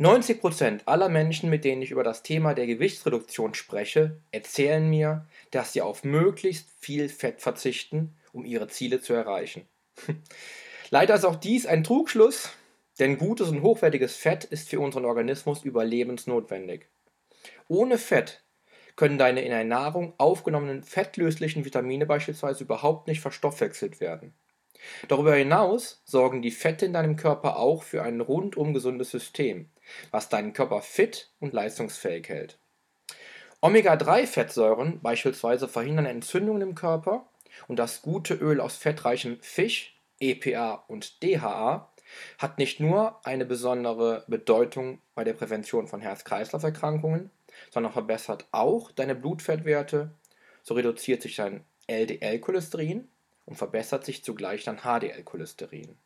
90% 0.00 0.82
aller 0.86 1.08
Menschen, 1.08 1.50
mit 1.50 1.64
denen 1.64 1.82
ich 1.82 1.90
über 1.90 2.02
das 2.02 2.22
Thema 2.22 2.54
der 2.54 2.66
Gewichtsreduktion 2.66 3.54
spreche, 3.54 4.16
erzählen 4.32 4.88
mir, 4.88 5.26
dass 5.50 5.72
sie 5.72 5.82
auf 5.82 6.04
möglichst 6.04 6.68
viel 6.80 7.08
Fett 7.08 7.40
verzichten, 7.40 8.16
um 8.32 8.44
ihre 8.44 8.68
Ziele 8.68 9.00
zu 9.00 9.12
erreichen. 9.12 9.66
Leider 10.90 11.14
ist 11.14 11.24
auch 11.24 11.36
dies 11.36 11.66
ein 11.66 11.84
Trugschluss, 11.84 12.50
denn 12.98 13.18
gutes 13.18 13.48
und 13.48 13.62
hochwertiges 13.62 14.16
Fett 14.16 14.44
ist 14.44 14.68
für 14.68 14.80
unseren 14.80 15.04
Organismus 15.04 15.64
überlebensnotwendig. 15.64 16.86
Ohne 17.68 17.98
Fett 17.98 18.42
können 18.96 19.18
deine 19.18 19.42
in 19.42 19.50
der 19.50 19.64
Nahrung 19.64 20.14
aufgenommenen 20.18 20.82
fettlöslichen 20.82 21.64
Vitamine 21.64 22.06
beispielsweise 22.06 22.64
überhaupt 22.64 23.08
nicht 23.08 23.20
verstoffwechselt 23.20 24.00
werden. 24.00 24.32
Darüber 25.08 25.34
hinaus 25.34 26.02
sorgen 26.04 26.42
die 26.42 26.50
Fette 26.50 26.86
in 26.86 26.92
deinem 26.92 27.16
Körper 27.16 27.56
auch 27.56 27.82
für 27.82 28.02
ein 28.02 28.20
rundum 28.20 28.74
gesundes 28.74 29.10
System, 29.10 29.68
was 30.10 30.28
deinen 30.28 30.52
Körper 30.52 30.82
fit 30.82 31.30
und 31.40 31.52
leistungsfähig 31.52 32.28
hält. 32.28 32.58
Omega-3-Fettsäuren 33.60 35.00
beispielsweise 35.00 35.68
verhindern 35.68 36.06
Entzündungen 36.06 36.62
im 36.62 36.74
Körper 36.74 37.26
und 37.66 37.78
das 37.78 38.02
gute 38.02 38.34
Öl 38.34 38.60
aus 38.60 38.76
fettreichem 38.76 39.38
Fisch, 39.40 39.98
EPA 40.20 40.84
und 40.88 41.22
DHA, 41.22 41.90
hat 42.38 42.58
nicht 42.58 42.80
nur 42.80 43.24
eine 43.26 43.46
besondere 43.46 44.24
Bedeutung 44.28 45.00
bei 45.14 45.24
der 45.24 45.32
Prävention 45.32 45.88
von 45.88 46.00
Herz-Kreislauf-Erkrankungen, 46.00 47.30
sondern 47.70 47.92
verbessert 47.92 48.46
auch 48.52 48.90
deine 48.92 49.14
Blutfettwerte, 49.14 50.12
so 50.62 50.74
reduziert 50.74 51.22
sich 51.22 51.36
dein 51.36 51.64
LDL-Cholesterin 51.86 53.08
und 53.46 53.56
verbessert 53.56 54.04
sich 54.04 54.24
zugleich 54.24 54.64
dein 54.64 54.78
HDL-Cholesterin. 54.78 55.96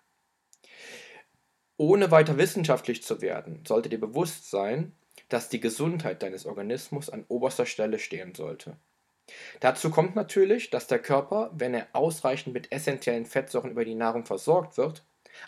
Ohne 1.76 2.10
weiter 2.10 2.38
wissenschaftlich 2.38 3.02
zu 3.02 3.20
werden, 3.20 3.64
sollte 3.66 3.88
dir 3.88 4.00
bewusst 4.00 4.50
sein, 4.50 4.96
dass 5.28 5.48
die 5.48 5.60
Gesundheit 5.60 6.22
deines 6.22 6.46
Organismus 6.46 7.10
an 7.10 7.24
oberster 7.28 7.66
Stelle 7.66 7.98
stehen 7.98 8.34
sollte. 8.34 8.76
Dazu 9.60 9.90
kommt 9.90 10.16
natürlich, 10.16 10.70
dass 10.70 10.86
der 10.86 10.98
Körper, 10.98 11.50
wenn 11.54 11.74
er 11.74 11.88
ausreichend 11.92 12.54
mit 12.54 12.72
essentiellen 12.72 13.26
Fettsäuren 13.26 13.70
über 13.70 13.84
die 13.84 13.94
Nahrung 13.94 14.24
versorgt 14.24 14.78
wird, 14.78 15.04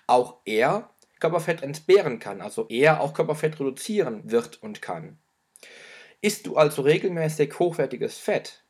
auch 0.06 0.40
er 0.44 0.90
Körperfett 1.18 1.62
entbehren 1.62 2.18
kann, 2.18 2.40
also 2.40 2.66
er 2.68 3.00
auch 3.00 3.14
Körperfett 3.14 3.58
reduzieren 3.60 4.30
wird 4.30 4.62
und 4.62 4.82
kann. 4.82 5.18
Isst 6.22 6.46
du 6.46 6.56
also 6.56 6.82
regelmäßig 6.82 7.58
hochwertiges 7.58 8.18
Fett, 8.18 8.64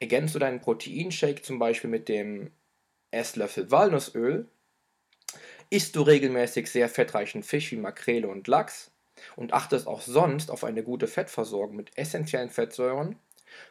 ergänzt 0.00 0.34
du 0.34 0.38
deinen 0.38 0.60
Proteinshake 0.60 1.42
zum 1.42 1.58
Beispiel 1.58 1.90
mit 1.90 2.08
dem 2.08 2.52
Esslöffel 3.16 3.70
Walnussöl, 3.70 4.46
isst 5.70 5.96
du 5.96 6.02
regelmäßig 6.02 6.70
sehr 6.70 6.88
fettreichen 6.88 7.42
Fisch 7.42 7.72
wie 7.72 7.76
Makrele 7.76 8.28
und 8.28 8.46
Lachs 8.46 8.90
und 9.34 9.52
achtest 9.52 9.86
auch 9.86 10.00
sonst 10.00 10.50
auf 10.50 10.64
eine 10.64 10.82
gute 10.82 11.06
Fettversorgung 11.06 11.76
mit 11.76 11.96
essentiellen 11.96 12.50
Fettsäuren, 12.50 13.16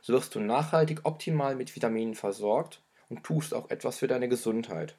so 0.02 0.14
wirst 0.14 0.36
du 0.36 0.40
nachhaltig 0.40 1.02
optimal 1.04 1.56
mit 1.56 1.76
Vitaminen 1.76 2.16
versorgt 2.16 2.82
und 3.10 3.24
tust 3.24 3.54
auch 3.54 3.70
etwas 3.70 4.00
für 4.00 4.08
deine 4.08 4.28
Gesundheit. 4.28 4.96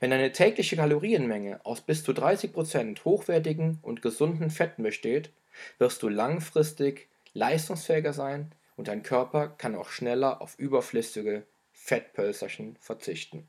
Wenn 0.00 0.10
deine 0.10 0.32
tägliche 0.32 0.76
Kalorienmenge 0.76 1.64
aus 1.64 1.80
bis 1.80 2.04
zu 2.04 2.12
30% 2.12 3.04
hochwertigen 3.04 3.78
und 3.82 4.02
gesunden 4.02 4.50
Fetten 4.50 4.82
besteht, 4.82 5.30
wirst 5.78 6.02
du 6.02 6.08
langfristig 6.08 7.08
leistungsfähiger 7.34 8.12
sein 8.12 8.52
und 8.76 8.88
dein 8.88 9.02
Körper 9.02 9.48
kann 9.48 9.74
auch 9.74 9.88
schneller 9.88 10.40
auf 10.40 10.58
überflüssige 10.58 11.44
Fettpölzerchen 11.88 12.76
verzichten. 12.82 13.48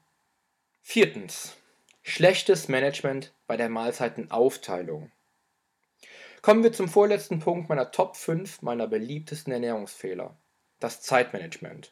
Viertens. 0.82 1.58
Schlechtes 2.04 2.70
Management 2.70 3.34
bei 3.48 3.58
der 3.58 3.68
Mahlzeitenaufteilung. 3.68 5.12
Kommen 6.42 6.64
wir 6.64 6.72
zum 6.72 6.88
vorletzten 6.88 7.42
Punkt 7.42 7.68
meiner 7.68 7.92
Top 7.92 8.16
5 8.16 8.62
meiner 8.62 8.88
beliebtesten 8.88 9.52
Ernährungsfehler. 9.52 10.38
Das 10.80 11.02
Zeitmanagement. 11.02 11.92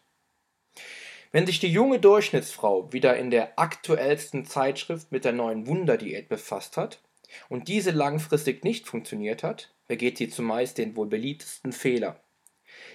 Wenn 1.34 1.46
sich 1.46 1.60
die 1.60 1.68
junge 1.68 2.00
Durchschnittsfrau 2.00 2.94
wieder 2.94 3.18
in 3.18 3.30
der 3.30 3.60
aktuellsten 3.60 4.46
Zeitschrift 4.46 5.12
mit 5.12 5.26
der 5.26 5.34
neuen 5.34 5.68
Wunderdiät 5.68 6.30
befasst 6.30 6.78
hat 6.78 7.02
und 7.50 7.68
diese 7.68 7.92
langfristig 7.92 8.64
nicht 8.64 8.88
funktioniert 8.88 9.44
hat, 9.44 9.74
begeht 9.90 10.18
sie 10.18 10.30
zumeist 10.30 10.78
den 10.78 10.96
wohl 10.96 11.08
beliebtesten 11.08 11.74
Fehler. 11.74 12.22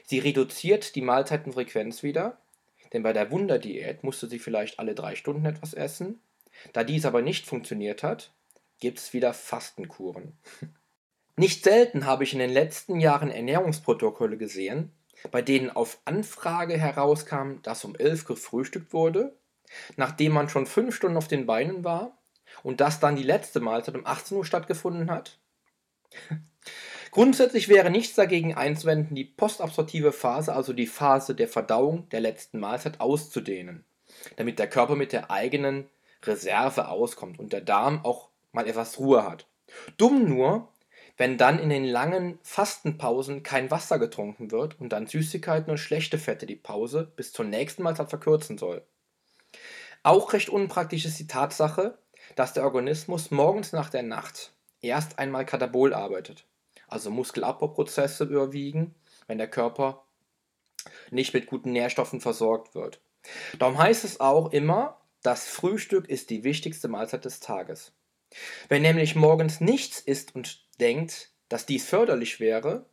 Sie 0.06 0.21
reduziert 0.21 0.94
die 0.94 1.02
Mahlzeitenfrequenz 1.02 2.02
wieder, 2.02 2.38
denn 2.92 3.02
bei 3.02 3.12
der 3.12 3.30
Wunderdiät 3.30 4.04
musste 4.04 4.28
sie 4.28 4.38
vielleicht 4.38 4.78
alle 4.78 4.94
drei 4.94 5.14
Stunden 5.14 5.46
etwas 5.46 5.75
essen. 5.75 6.20
Da 6.72 6.84
dies 6.84 7.06
aber 7.06 7.22
nicht 7.22 7.46
funktioniert 7.46 8.02
hat, 8.02 8.32
gibt 8.80 8.99
es 8.99 9.12
wieder 9.12 9.32
Fastenkuren. 9.32 10.38
Nicht 11.37 11.64
selten 11.64 12.04
habe 12.04 12.25
ich 12.25 12.34
in 12.34 12.40
den 12.40 12.52
letzten 12.52 13.00
Jahren 13.00 13.30
Ernährungsprotokolle 13.30 14.37
gesehen, 14.37 14.92
bei 15.30 15.40
denen 15.40 15.70
auf 15.70 15.99
Anfrage 16.04 16.76
herauskam, 16.76 17.62
dass 17.62 17.87
um 17.87 17.96
11 17.96 18.26
gefrühstückt 18.26 18.92
wurde, 18.92 19.34
nachdem 19.96 20.32
man 20.32 20.50
schon 20.50 20.66
5 20.66 20.94
Stunden 20.94 21.16
auf 21.16 21.28
den 21.28 21.46
Beinen 21.46 21.84
war 21.84 22.18
und 22.62 22.82
dass 22.82 23.00
dann 23.00 23.16
die 23.16 23.22
letzte 23.22 23.61
Mahlzeit 23.61 23.94
um 23.94 24.04
18 24.04 24.37
Uhr 24.37 24.44
stattgefunden 24.44 25.11
hat. 25.11 25.38
Grundsätzlich 27.12 27.69
wäre 27.69 27.90
nichts 27.90 28.14
dagegen 28.14 28.54
einzuwenden, 28.54 29.14
die 29.14 29.26
postabsorptive 29.26 30.12
Phase, 30.12 30.54
also 30.54 30.73
die 30.73 30.87
Phase 30.87 31.35
der 31.35 31.47
Verdauung 31.47 32.09
der 32.09 32.21
letzten 32.21 32.59
Mahlzeit, 32.59 33.00
auszudehnen, 33.00 33.85
damit 34.37 34.59
der 34.59 34.66
Körper 34.66 34.97
mit 34.97 35.12
der 35.12 35.31
eigenen 35.31 35.90
Reserve 36.25 36.88
auskommt 36.88 37.38
und 37.38 37.52
der 37.52 37.61
Darm 37.61 38.02
auch 38.02 38.31
mal 38.52 38.66
etwas 38.66 38.99
Ruhe 38.99 39.25
hat. 39.25 39.47
Dumm 39.99 40.25
nur, 40.25 40.69
wenn 41.19 41.37
dann 41.37 41.59
in 41.59 41.69
den 41.69 41.85
langen 41.85 42.38
Fastenpausen 42.45 43.42
kein 43.42 43.71
Wasser 43.71 43.99
getrunken 43.99 44.50
wird 44.50 44.81
und 44.81 44.88
dann 44.88 45.07
Süßigkeiten 45.07 45.71
und 45.71 45.76
schlechte 45.76 46.16
Fette 46.16 46.47
die 46.47 46.57
Pause 46.57 47.12
bis 47.14 47.35
zur 47.35 47.45
nächsten 47.45 47.83
Mahlzeit 47.83 48.09
verkürzen 48.09 48.57
soll. 48.57 48.83
Auch 50.02 50.33
recht 50.33 50.49
unpraktisch 50.49 51.04
ist 51.04 51.19
die 51.19 51.26
Tatsache, 51.26 51.99
dass 52.37 52.54
der 52.54 52.64
Organismus 52.64 53.31
morgens 53.31 53.73
nach 53.73 53.90
der 53.90 54.02
Nacht 54.02 54.52
erst 54.81 55.19
einmal 55.19 55.45
Katabol 55.45 55.92
arbeitet, 55.92 56.47
also 56.92 57.11
Muskelabbauprozesse 57.11 58.25
überwiegen, 58.25 58.94
wenn 59.26 59.38
der 59.38 59.49
Körper 59.49 60.04
nicht 61.11 61.34
mit 61.34 61.46
guten 61.46 61.72
Nährstoffen 61.72 62.20
versorgt 62.20 62.75
wird. 62.75 63.00
Darum 63.58 63.78
heißt 63.78 64.04
es 64.04 64.20
auch 64.20 64.52
immer, 64.52 65.00
das 65.22 65.49
Frühstück 65.49 66.08
ist 66.08 66.30
die 66.30 66.44
wichtigste 66.44 66.88
Mahlzeit 66.88 67.25
des 67.25 67.40
Tages. 67.40 67.92
Wer 68.68 68.80
nämlich 68.80 69.14
morgens 69.14 69.61
nichts 69.61 70.00
isst 70.00 70.34
und 70.34 70.66
denkt, 70.80 71.30
dass 71.49 71.66
dies 71.66 71.87
förderlich 71.87 72.40
wäre, 72.40 72.87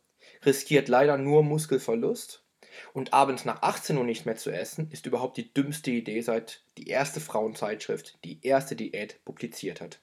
riskiert 0.44 0.88
leider 0.88 1.16
nur 1.16 1.42
Muskelverlust 1.42 2.44
und 2.92 3.12
abends 3.12 3.44
nach 3.44 3.62
18 3.62 3.96
Uhr 3.96 4.04
nicht 4.04 4.26
mehr 4.26 4.36
zu 4.36 4.50
essen, 4.50 4.90
ist 4.90 5.06
überhaupt 5.06 5.36
die 5.36 5.52
dümmste 5.52 5.90
Idee, 5.90 6.20
seit 6.20 6.62
die 6.78 6.88
erste 6.88 7.20
Frauenzeitschrift 7.20 8.18
die 8.24 8.44
erste 8.44 8.76
Diät 8.76 9.24
publiziert 9.24 9.80
hat. 9.80 10.00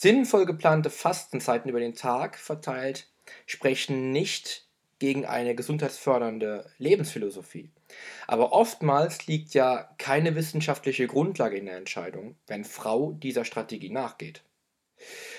Sinnvoll 0.00 0.46
geplante 0.46 0.90
Fastenzeiten 0.90 1.68
über 1.68 1.80
den 1.80 1.96
Tag 1.96 2.38
verteilt 2.38 3.08
sprechen 3.46 4.12
nicht 4.12 4.64
gegen 5.00 5.26
eine 5.26 5.56
gesundheitsfördernde 5.56 6.70
Lebensphilosophie. 6.78 7.72
Aber 8.28 8.52
oftmals 8.52 9.26
liegt 9.26 9.54
ja 9.54 9.90
keine 9.98 10.36
wissenschaftliche 10.36 11.08
Grundlage 11.08 11.56
in 11.56 11.66
der 11.66 11.78
Entscheidung, 11.78 12.36
wenn 12.46 12.64
Frau 12.64 13.10
dieser 13.10 13.44
Strategie 13.44 13.90
nachgeht. 13.90 14.44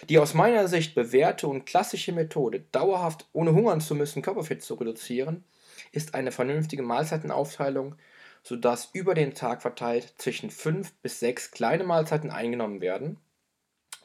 Die 0.09 0.19
aus 0.19 0.33
meiner 0.33 0.67
Sicht 0.67 0.93
bewährte 0.93 1.47
und 1.47 1.65
klassische 1.65 2.11
Methode, 2.11 2.65
dauerhaft 2.73 3.29
ohne 3.31 3.53
hungern 3.53 3.79
zu 3.79 3.95
müssen 3.95 4.21
Körperfett 4.21 4.61
zu 4.61 4.73
reduzieren, 4.73 5.45
ist 5.93 6.15
eine 6.15 6.33
vernünftige 6.33 6.83
Mahlzeitenaufteilung, 6.83 7.95
sodass 8.43 8.89
über 8.91 9.13
den 9.13 9.33
Tag 9.35 9.61
verteilt 9.61 10.15
zwischen 10.17 10.49
fünf 10.49 10.91
bis 10.95 11.21
sechs 11.21 11.51
kleine 11.51 11.85
Mahlzeiten 11.85 12.29
eingenommen 12.29 12.81
werden, 12.81 13.21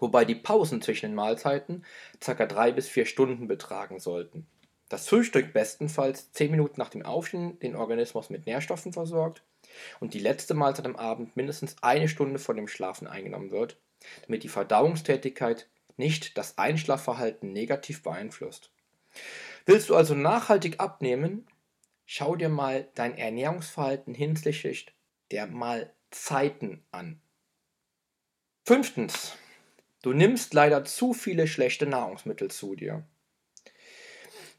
wobei 0.04 0.26
die 0.26 0.34
Pausen 0.34 0.82
zwischen 0.82 1.06
den 1.06 1.14
Mahlzeiten 1.14 1.82
ca. 2.20 2.34
drei 2.44 2.72
bis 2.72 2.88
vier 2.88 3.06
Stunden 3.06 3.48
betragen 3.48 3.98
sollten. 3.98 4.46
Das 4.90 5.08
Frühstück 5.08 5.54
bestenfalls 5.54 6.30
10 6.32 6.50
Minuten 6.50 6.78
nach 6.78 6.90
dem 6.90 7.06
Aufstehen 7.06 7.58
den 7.60 7.74
Organismus 7.74 8.28
mit 8.28 8.44
Nährstoffen 8.44 8.92
versorgt 8.92 9.42
und 10.00 10.12
die 10.12 10.18
letzte 10.18 10.52
Mahlzeit 10.52 10.84
am 10.84 10.96
Abend 10.96 11.36
mindestens 11.36 11.76
eine 11.80 12.06
Stunde 12.06 12.38
vor 12.38 12.54
dem 12.54 12.68
Schlafen 12.68 13.06
eingenommen 13.06 13.50
wird, 13.50 13.78
damit 14.26 14.42
die 14.42 14.50
Verdauungstätigkeit 14.50 15.68
nicht 15.96 16.36
das 16.36 16.58
Einschlafverhalten 16.58 17.50
negativ 17.50 18.02
beeinflusst. 18.02 18.70
Willst 19.64 19.88
du 19.88 19.96
also 19.96 20.14
nachhaltig 20.14 20.80
abnehmen, 20.80 21.46
schau 22.04 22.36
dir 22.36 22.50
mal 22.50 22.86
dein 22.94 23.16
Ernährungsverhalten 23.16 24.12
hinsichtlich 24.12 24.94
der 25.30 25.46
Mahlzeiten 25.46 26.84
an. 26.90 27.22
Fünftens, 28.66 29.36
du 30.04 30.12
nimmst 30.12 30.52
leider 30.52 30.84
zu 30.84 31.14
viele 31.14 31.46
schlechte 31.46 31.86
Nahrungsmittel 31.86 32.50
zu 32.50 32.76
dir. 32.76 33.04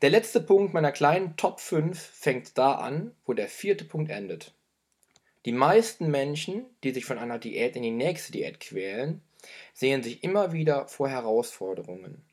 Der 0.01 0.09
letzte 0.09 0.41
Punkt 0.41 0.73
meiner 0.73 0.91
kleinen 0.91 1.37
Top 1.37 1.59
5 1.59 1.99
fängt 1.99 2.57
da 2.57 2.73
an, 2.73 3.11
wo 3.25 3.33
der 3.33 3.47
vierte 3.47 3.85
Punkt 3.85 4.11
endet. 4.11 4.53
Die 5.45 5.51
meisten 5.51 6.09
Menschen, 6.09 6.65
die 6.83 6.91
sich 6.91 7.05
von 7.05 7.19
einer 7.19 7.37
Diät 7.37 7.75
in 7.75 7.83
die 7.83 7.91
nächste 7.91 8.31
Diät 8.31 8.59
quälen, 8.59 9.21
sehen 9.75 10.01
sich 10.01 10.23
immer 10.23 10.51
wieder 10.51 10.87
vor 10.87 11.09
Herausforderungen. 11.09 12.25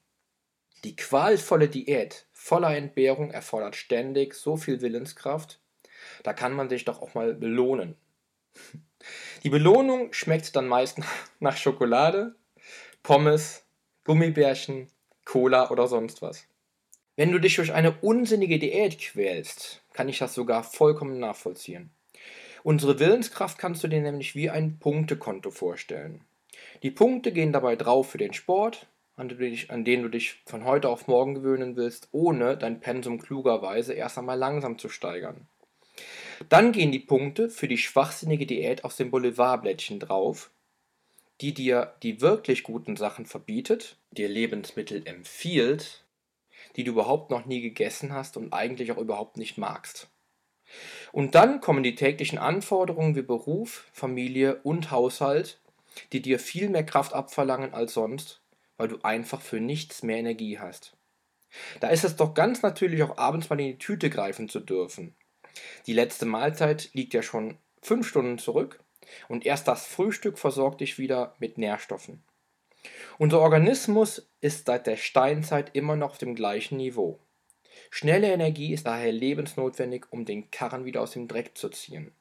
Die 0.85 0.97
qualvolle 0.97 1.69
Diät 1.69 2.27
voller 2.33 2.75
Entbehrung 2.75 3.31
erfordert 3.31 3.77
ständig 3.77 4.35
so 4.35 4.57
viel 4.57 4.81
Willenskraft, 4.81 5.61
da 6.23 6.33
kann 6.33 6.55
man 6.55 6.71
sich 6.71 6.87
doch 6.87 7.03
auch 7.03 7.15
mal 7.15 7.35
belohnen. 7.35 7.95
Die 9.43 9.51
Belohnung 9.51 10.15
schmeckt 10.15 10.57
dann 10.57 10.67
meist 10.67 10.99
nach 11.41 11.59
Schokolade, 11.59 12.37
Pommes, 13.03 13.65
Gummibärchen, 14.05 14.89
Cola 15.25 15.71
oder 15.71 15.89
sonst 15.89 16.23
was. 16.23 16.47
Wenn 17.17 17.33
du 17.33 17.41
dich 17.41 17.57
durch 17.57 17.73
eine 17.73 17.93
unsinnige 18.01 18.61
Diät 18.61 18.99
quälst, 19.01 19.83
kann 19.93 20.09
ich 20.09 20.19
das 20.19 20.35
sogar 20.35 20.63
vollkommen 20.63 21.19
nachvollziehen. 21.19 21.91
Unsere 22.63 23.01
Willenskraft 23.01 23.59
kannst 23.59 23.83
du 23.83 23.89
dir 23.89 24.01
nämlich 24.01 24.37
wie 24.37 24.51
ein 24.51 24.79
Punktekonto 24.79 25.51
vorstellen. 25.51 26.21
Die 26.85 26.93
Punkte 26.93 27.33
gehen 27.33 27.53
dabei 27.53 27.75
drauf 27.75 28.11
für 28.11 28.19
den 28.19 28.35
Sport, 28.35 28.87
an 29.17 29.29
den, 29.29 30.03
du 30.03 30.09
dich 30.09 30.41
von 30.47 30.65
heute 30.65 30.89
auf 30.89 31.09
morgen 31.09 31.35
gewöhnen 31.35 31.75
willst, 31.75 32.09
ohne 32.13 32.57
dein 32.57 32.79
Pensum 32.79 33.21
klugerweise 33.21 33.95
erst 33.95 34.17
einmal 34.17 34.39
langsam 34.39 34.79
zu 34.79 34.89
steigern. 34.89 35.49
Dann 36.49 36.71
gehen 36.71 36.93
die 36.93 37.01
Punkte 37.01 37.51
für 37.51 37.67
die 37.67 37.79
schwachsinnige 37.79 38.47
Diät 38.47 38.85
aus 38.85 38.97
dem 38.97 39.11
Boulevardblättchen 39.11 39.99
drauf, 39.99 40.51
die 41.43 41.53
dir 41.53 41.95
die 42.05 42.21
wirklich 42.21 42.63
guten 42.63 42.97
Sachen 42.97 43.27
verbietet, 43.27 43.97
dir 44.13 44.29
Lebensmittel 44.29 45.05
empfiehlt, 45.07 46.05
die 46.77 46.85
du 46.85 46.93
überhaupt 46.93 47.31
noch 47.31 47.47
nie 47.47 47.61
gegessen 47.61 48.13
hast 48.13 48.37
und 48.37 48.53
eigentlich 48.53 48.93
auch 48.93 48.99
überhaupt 48.99 49.37
nicht 49.37 49.59
magst. 49.59 50.09
Und 51.11 51.35
dann 51.35 51.61
kommen 51.61 51.83
die 51.83 51.97
täglichen 51.97 52.39
Anforderungen 52.39 53.17
wie 53.17 53.23
Beruf, 53.23 53.91
Familie 53.93 54.61
und 54.63 54.93
Haushalt, 54.93 55.61
die 56.13 56.23
dir 56.23 56.39
viel 56.39 56.69
mehr 56.71 56.87
Kraft 56.87 57.13
abverlangen 57.13 57.75
als 57.75 57.93
sonst, 57.93 58.41
weil 58.77 58.87
du 58.87 59.01
einfach 59.03 59.41
für 59.41 59.59
nichts 59.59 60.05
mehr 60.05 60.19
Energie 60.19 60.61
hast. 60.61 60.97
Da 61.81 61.89
ist 61.89 62.05
es 62.05 62.15
doch 62.15 62.35
ganz 62.35 62.63
natürlich 62.63 63.03
auch 63.03 63.19
abends 63.19 63.51
mal 63.51 63.59
in 63.61 63.67
die 63.67 63.79
Tüte 63.79 64.11
greifen 64.11 64.49
zu 64.49 64.61
dürfen. 64.61 65.17
Die 65.89 65.93
letzte 65.93 66.25
Mahlzeit 66.25 66.91
liegt 66.95 67.15
ja 67.15 67.23
schon 67.23 67.59
fünf 67.83 68.07
Stunden 68.07 68.39
zurück 68.39 68.79
und 69.29 69.47
erst 69.47 69.69
das 69.69 69.87
Frühstück 69.87 70.39
versorgt 70.39 70.81
dich 70.81 70.99
wieder 70.99 71.35
mit 71.39 71.59
Nährstoffen. 71.59 72.23
Unser 73.19 73.41
Organismus 73.41 74.29
ist 74.41 74.67
seit 74.67 74.87
der 74.87 74.97
Steinzeit 74.97 75.75
immer 75.75 75.97
noch 75.97 76.13
auf 76.13 76.19
dem 76.19 76.35
gleichen 76.35 76.77
Niveau. 76.77 77.21
Schnelle 77.91 78.33
Energie 78.33 78.73
ist 78.73 78.87
daher 78.87 79.13
lebensnotwendig, 79.13 80.07
um 80.11 80.25
den 80.25 80.51
Karren 80.51 80.85
wieder 80.85 81.03
aus 81.03 81.13
dem 81.13 81.29
Dreck 81.29 81.57
zu 81.57 81.69
ziehen. 81.69 82.13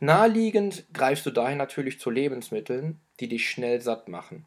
Naheliegend 0.00 0.84
greifst 0.92 1.24
du 1.24 1.30
daher 1.30 1.56
natürlich 1.56 2.00
zu 2.00 2.10
Lebensmitteln, 2.10 3.00
die 3.20 3.28
dich 3.28 3.48
schnell 3.48 3.80
satt 3.80 4.08
machen. 4.08 4.46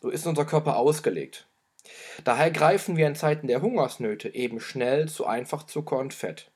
So 0.00 0.08
ist 0.08 0.26
unser 0.26 0.46
Körper 0.46 0.76
ausgelegt. 0.76 1.46
Daher 2.24 2.50
greifen 2.50 2.96
wir 2.96 3.06
in 3.06 3.14
Zeiten 3.14 3.46
der 3.46 3.62
Hungersnöte 3.62 4.34
eben 4.34 4.60
schnell 4.60 5.08
zu 5.08 5.26
Einfachzucker 5.26 5.98
und 5.98 6.14
Fett. 6.14 6.50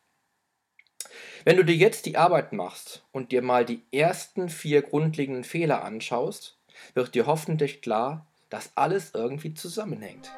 Wenn 1.45 1.59
du 1.59 1.63
dir 1.63 1.77
jetzt 1.77 2.07
die 2.07 2.17
Arbeit 2.17 2.55
machst 2.55 3.05
und 3.13 3.31
dir 3.31 3.43
mal 3.43 3.67
die 3.67 3.83
ersten 3.93 4.49
vier 4.49 4.81
grundlegenden 4.81 5.45
Fehler 5.45 5.85
anschaust, 5.85 6.59
wird 6.95 7.15
dir 7.15 7.27
hoffentlich 7.27 7.83
klar, 7.83 8.27
dass 8.49 8.73
alles 8.77 9.11
irgendwie 9.13 9.53
zusammenhängt. 9.53 10.33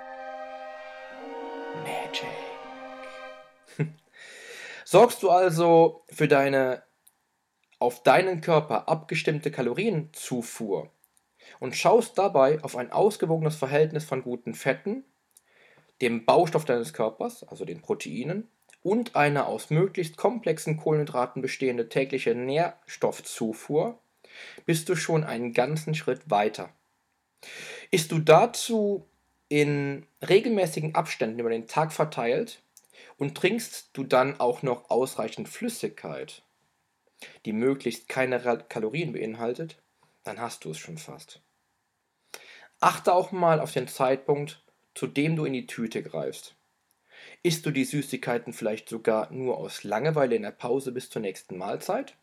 Magic. 1.85 2.27
Sorgst 4.85 5.23
du 5.23 5.31
also 5.31 6.03
für 6.09 6.27
deine 6.27 6.83
auf 7.79 8.03
deinen 8.03 8.41
Körper 8.41 8.89
abgestimmte 8.89 9.53
Kalorienzufuhr 9.53 10.91
und 11.61 11.77
schaust 11.77 12.19
dabei 12.19 12.61
auf 12.65 12.75
ein 12.75 12.91
ausgewogenes 12.91 13.55
Verhältnis 13.55 14.05
von 14.05 14.23
guten 14.23 14.55
Fetten, 14.55 15.05
dem 16.01 16.25
Baustoff 16.25 16.65
deines 16.65 16.95
Körpers, 16.95 17.45
also 17.45 17.65
den 17.65 17.81
Proteinen, 17.81 18.49
und 18.87 19.17
einer 19.17 19.49
aus 19.49 19.71
möglichst 19.71 20.17
komplexen 20.17 20.77
Kohlenhydraten 20.77 21.43
bestehende 21.43 21.89
tägliche 21.89 22.37
Nährstoffzufuhr, 22.37 23.99
bist 24.65 24.89
du 24.89 24.95
schon 24.95 25.25
einen 25.25 25.53
ganzen 25.53 25.93
Schritt 25.97 26.31
weiter. 26.31 26.71
Ist 27.91 28.13
du 28.13 28.21
dazu 28.21 29.05
in 29.49 30.07
regelmäßigen 30.29 30.95
Abständen 30.95 31.41
über 31.41 31.51
den 31.51 31.67
Tag 31.67 31.93
verteilt 31.93 32.63
und 33.17 33.37
trinkst 33.37 33.91
du 33.93 34.05
dann 34.05 34.39
auch 34.39 34.63
noch 34.63 34.89
ausreichend 34.89 35.49
Flüssigkeit, 35.49 36.45
die 37.45 37.53
möglichst 37.53 38.09
keine 38.09 38.39
Kalorien 38.69 39.13
beinhaltet, 39.13 39.83
dann 40.23 40.41
hast 40.41 40.65
du 40.65 40.71
es 40.71 40.79
schon 40.79 40.99
fast. 40.99 41.41
Achte 42.79 43.13
auch 43.13 43.33
mal 43.33 43.59
auf 43.59 43.73
den 43.73 43.89
Zeitpunkt, 43.89 44.63
zu 44.95 45.09
dem 45.09 45.35
du 45.35 45.45
in 45.45 45.55
die 45.55 45.67
Tüte 45.67 46.05
greifst. 46.05 46.56
Isst 47.43 47.65
du 47.67 47.71
die 47.71 47.85
Süßigkeiten 47.85 48.53
vielleicht 48.53 48.89
sogar 48.89 49.31
nur 49.33 49.59
aus 49.59 49.85
Langeweile 49.85 50.37
in 50.37 50.43
der 50.43 50.51
Pause 50.51 50.93
bis 50.93 51.11
zur 51.11 51.23
nächsten 51.23 51.59
Mahlzeit? 51.59 52.17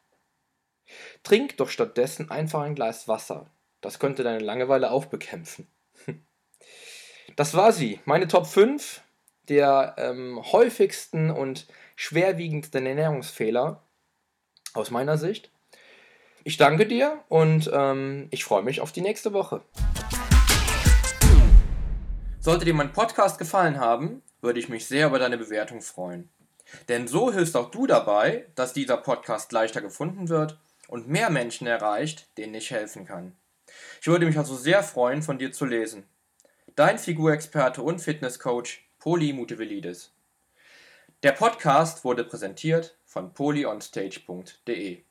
Trink 1.23 1.57
doch 1.57 1.69
stattdessen 1.69 2.29
einfach 2.29 2.61
ein 2.61 2.75
Glas 2.75 3.07
Wasser. 3.07 3.49
Das 3.81 3.99
könnte 3.99 4.23
deine 4.23 4.39
Langeweile 4.39 4.91
auch 4.91 5.05
bekämpfen. 5.05 5.67
das 7.35 7.53
war 7.53 7.71
sie. 7.71 7.99
Meine 8.05 8.27
Top 8.27 8.47
5 8.47 9.01
der 9.49 9.95
ähm, 9.97 10.41
häufigsten 10.51 11.29
und 11.29 11.67
schwerwiegendsten 11.95 12.85
Ernährungsfehler 12.85 13.83
aus 14.73 14.91
meiner 14.91 15.17
Sicht. 15.17 15.51
Ich 16.45 16.57
danke 16.57 16.85
dir 16.85 17.23
und 17.29 17.69
ähm, 17.73 18.27
ich 18.31 18.43
freue 18.43 18.63
mich 18.63 18.81
auf 18.81 18.91
die 18.91 19.01
nächste 19.01 19.33
Woche. 19.33 19.61
Sollte 22.43 22.65
dir 22.65 22.73
mein 22.73 22.91
Podcast 22.91 23.39
gefallen 23.39 23.79
haben, 23.79 24.21
würde 24.41 24.59
ich 24.59 24.67
mich 24.67 24.85
sehr 24.85 25.07
über 25.07 25.17
deine 25.17 25.37
Bewertung 25.37 25.81
freuen. 25.81 26.27
Denn 26.89 27.07
so 27.07 27.31
hilfst 27.31 27.55
auch 27.55 27.71
du 27.71 27.87
dabei, 27.87 28.47
dass 28.55 28.73
dieser 28.73 28.97
Podcast 28.97 29.53
leichter 29.53 29.79
gefunden 29.79 30.27
wird 30.27 30.59
und 30.89 31.07
mehr 31.07 31.29
Menschen 31.29 31.67
erreicht, 31.67 32.27
denen 32.37 32.53
ich 32.53 32.69
helfen 32.71 33.05
kann. 33.05 33.31
Ich 34.01 34.07
würde 34.07 34.25
mich 34.25 34.37
also 34.37 34.57
sehr 34.57 34.83
freuen, 34.83 35.21
von 35.21 35.37
dir 35.37 35.53
zu 35.53 35.63
lesen. 35.63 36.03
Dein 36.75 36.99
Figurexperte 36.99 37.81
und 37.81 37.99
Fitnesscoach 37.99 38.81
Poli 38.99 39.31
Mutevelidis. 39.31 40.11
Der 41.23 41.31
Podcast 41.31 42.03
wurde 42.03 42.25
präsentiert 42.25 42.97
von 43.05 43.33
polyonstage.de. 43.33 45.03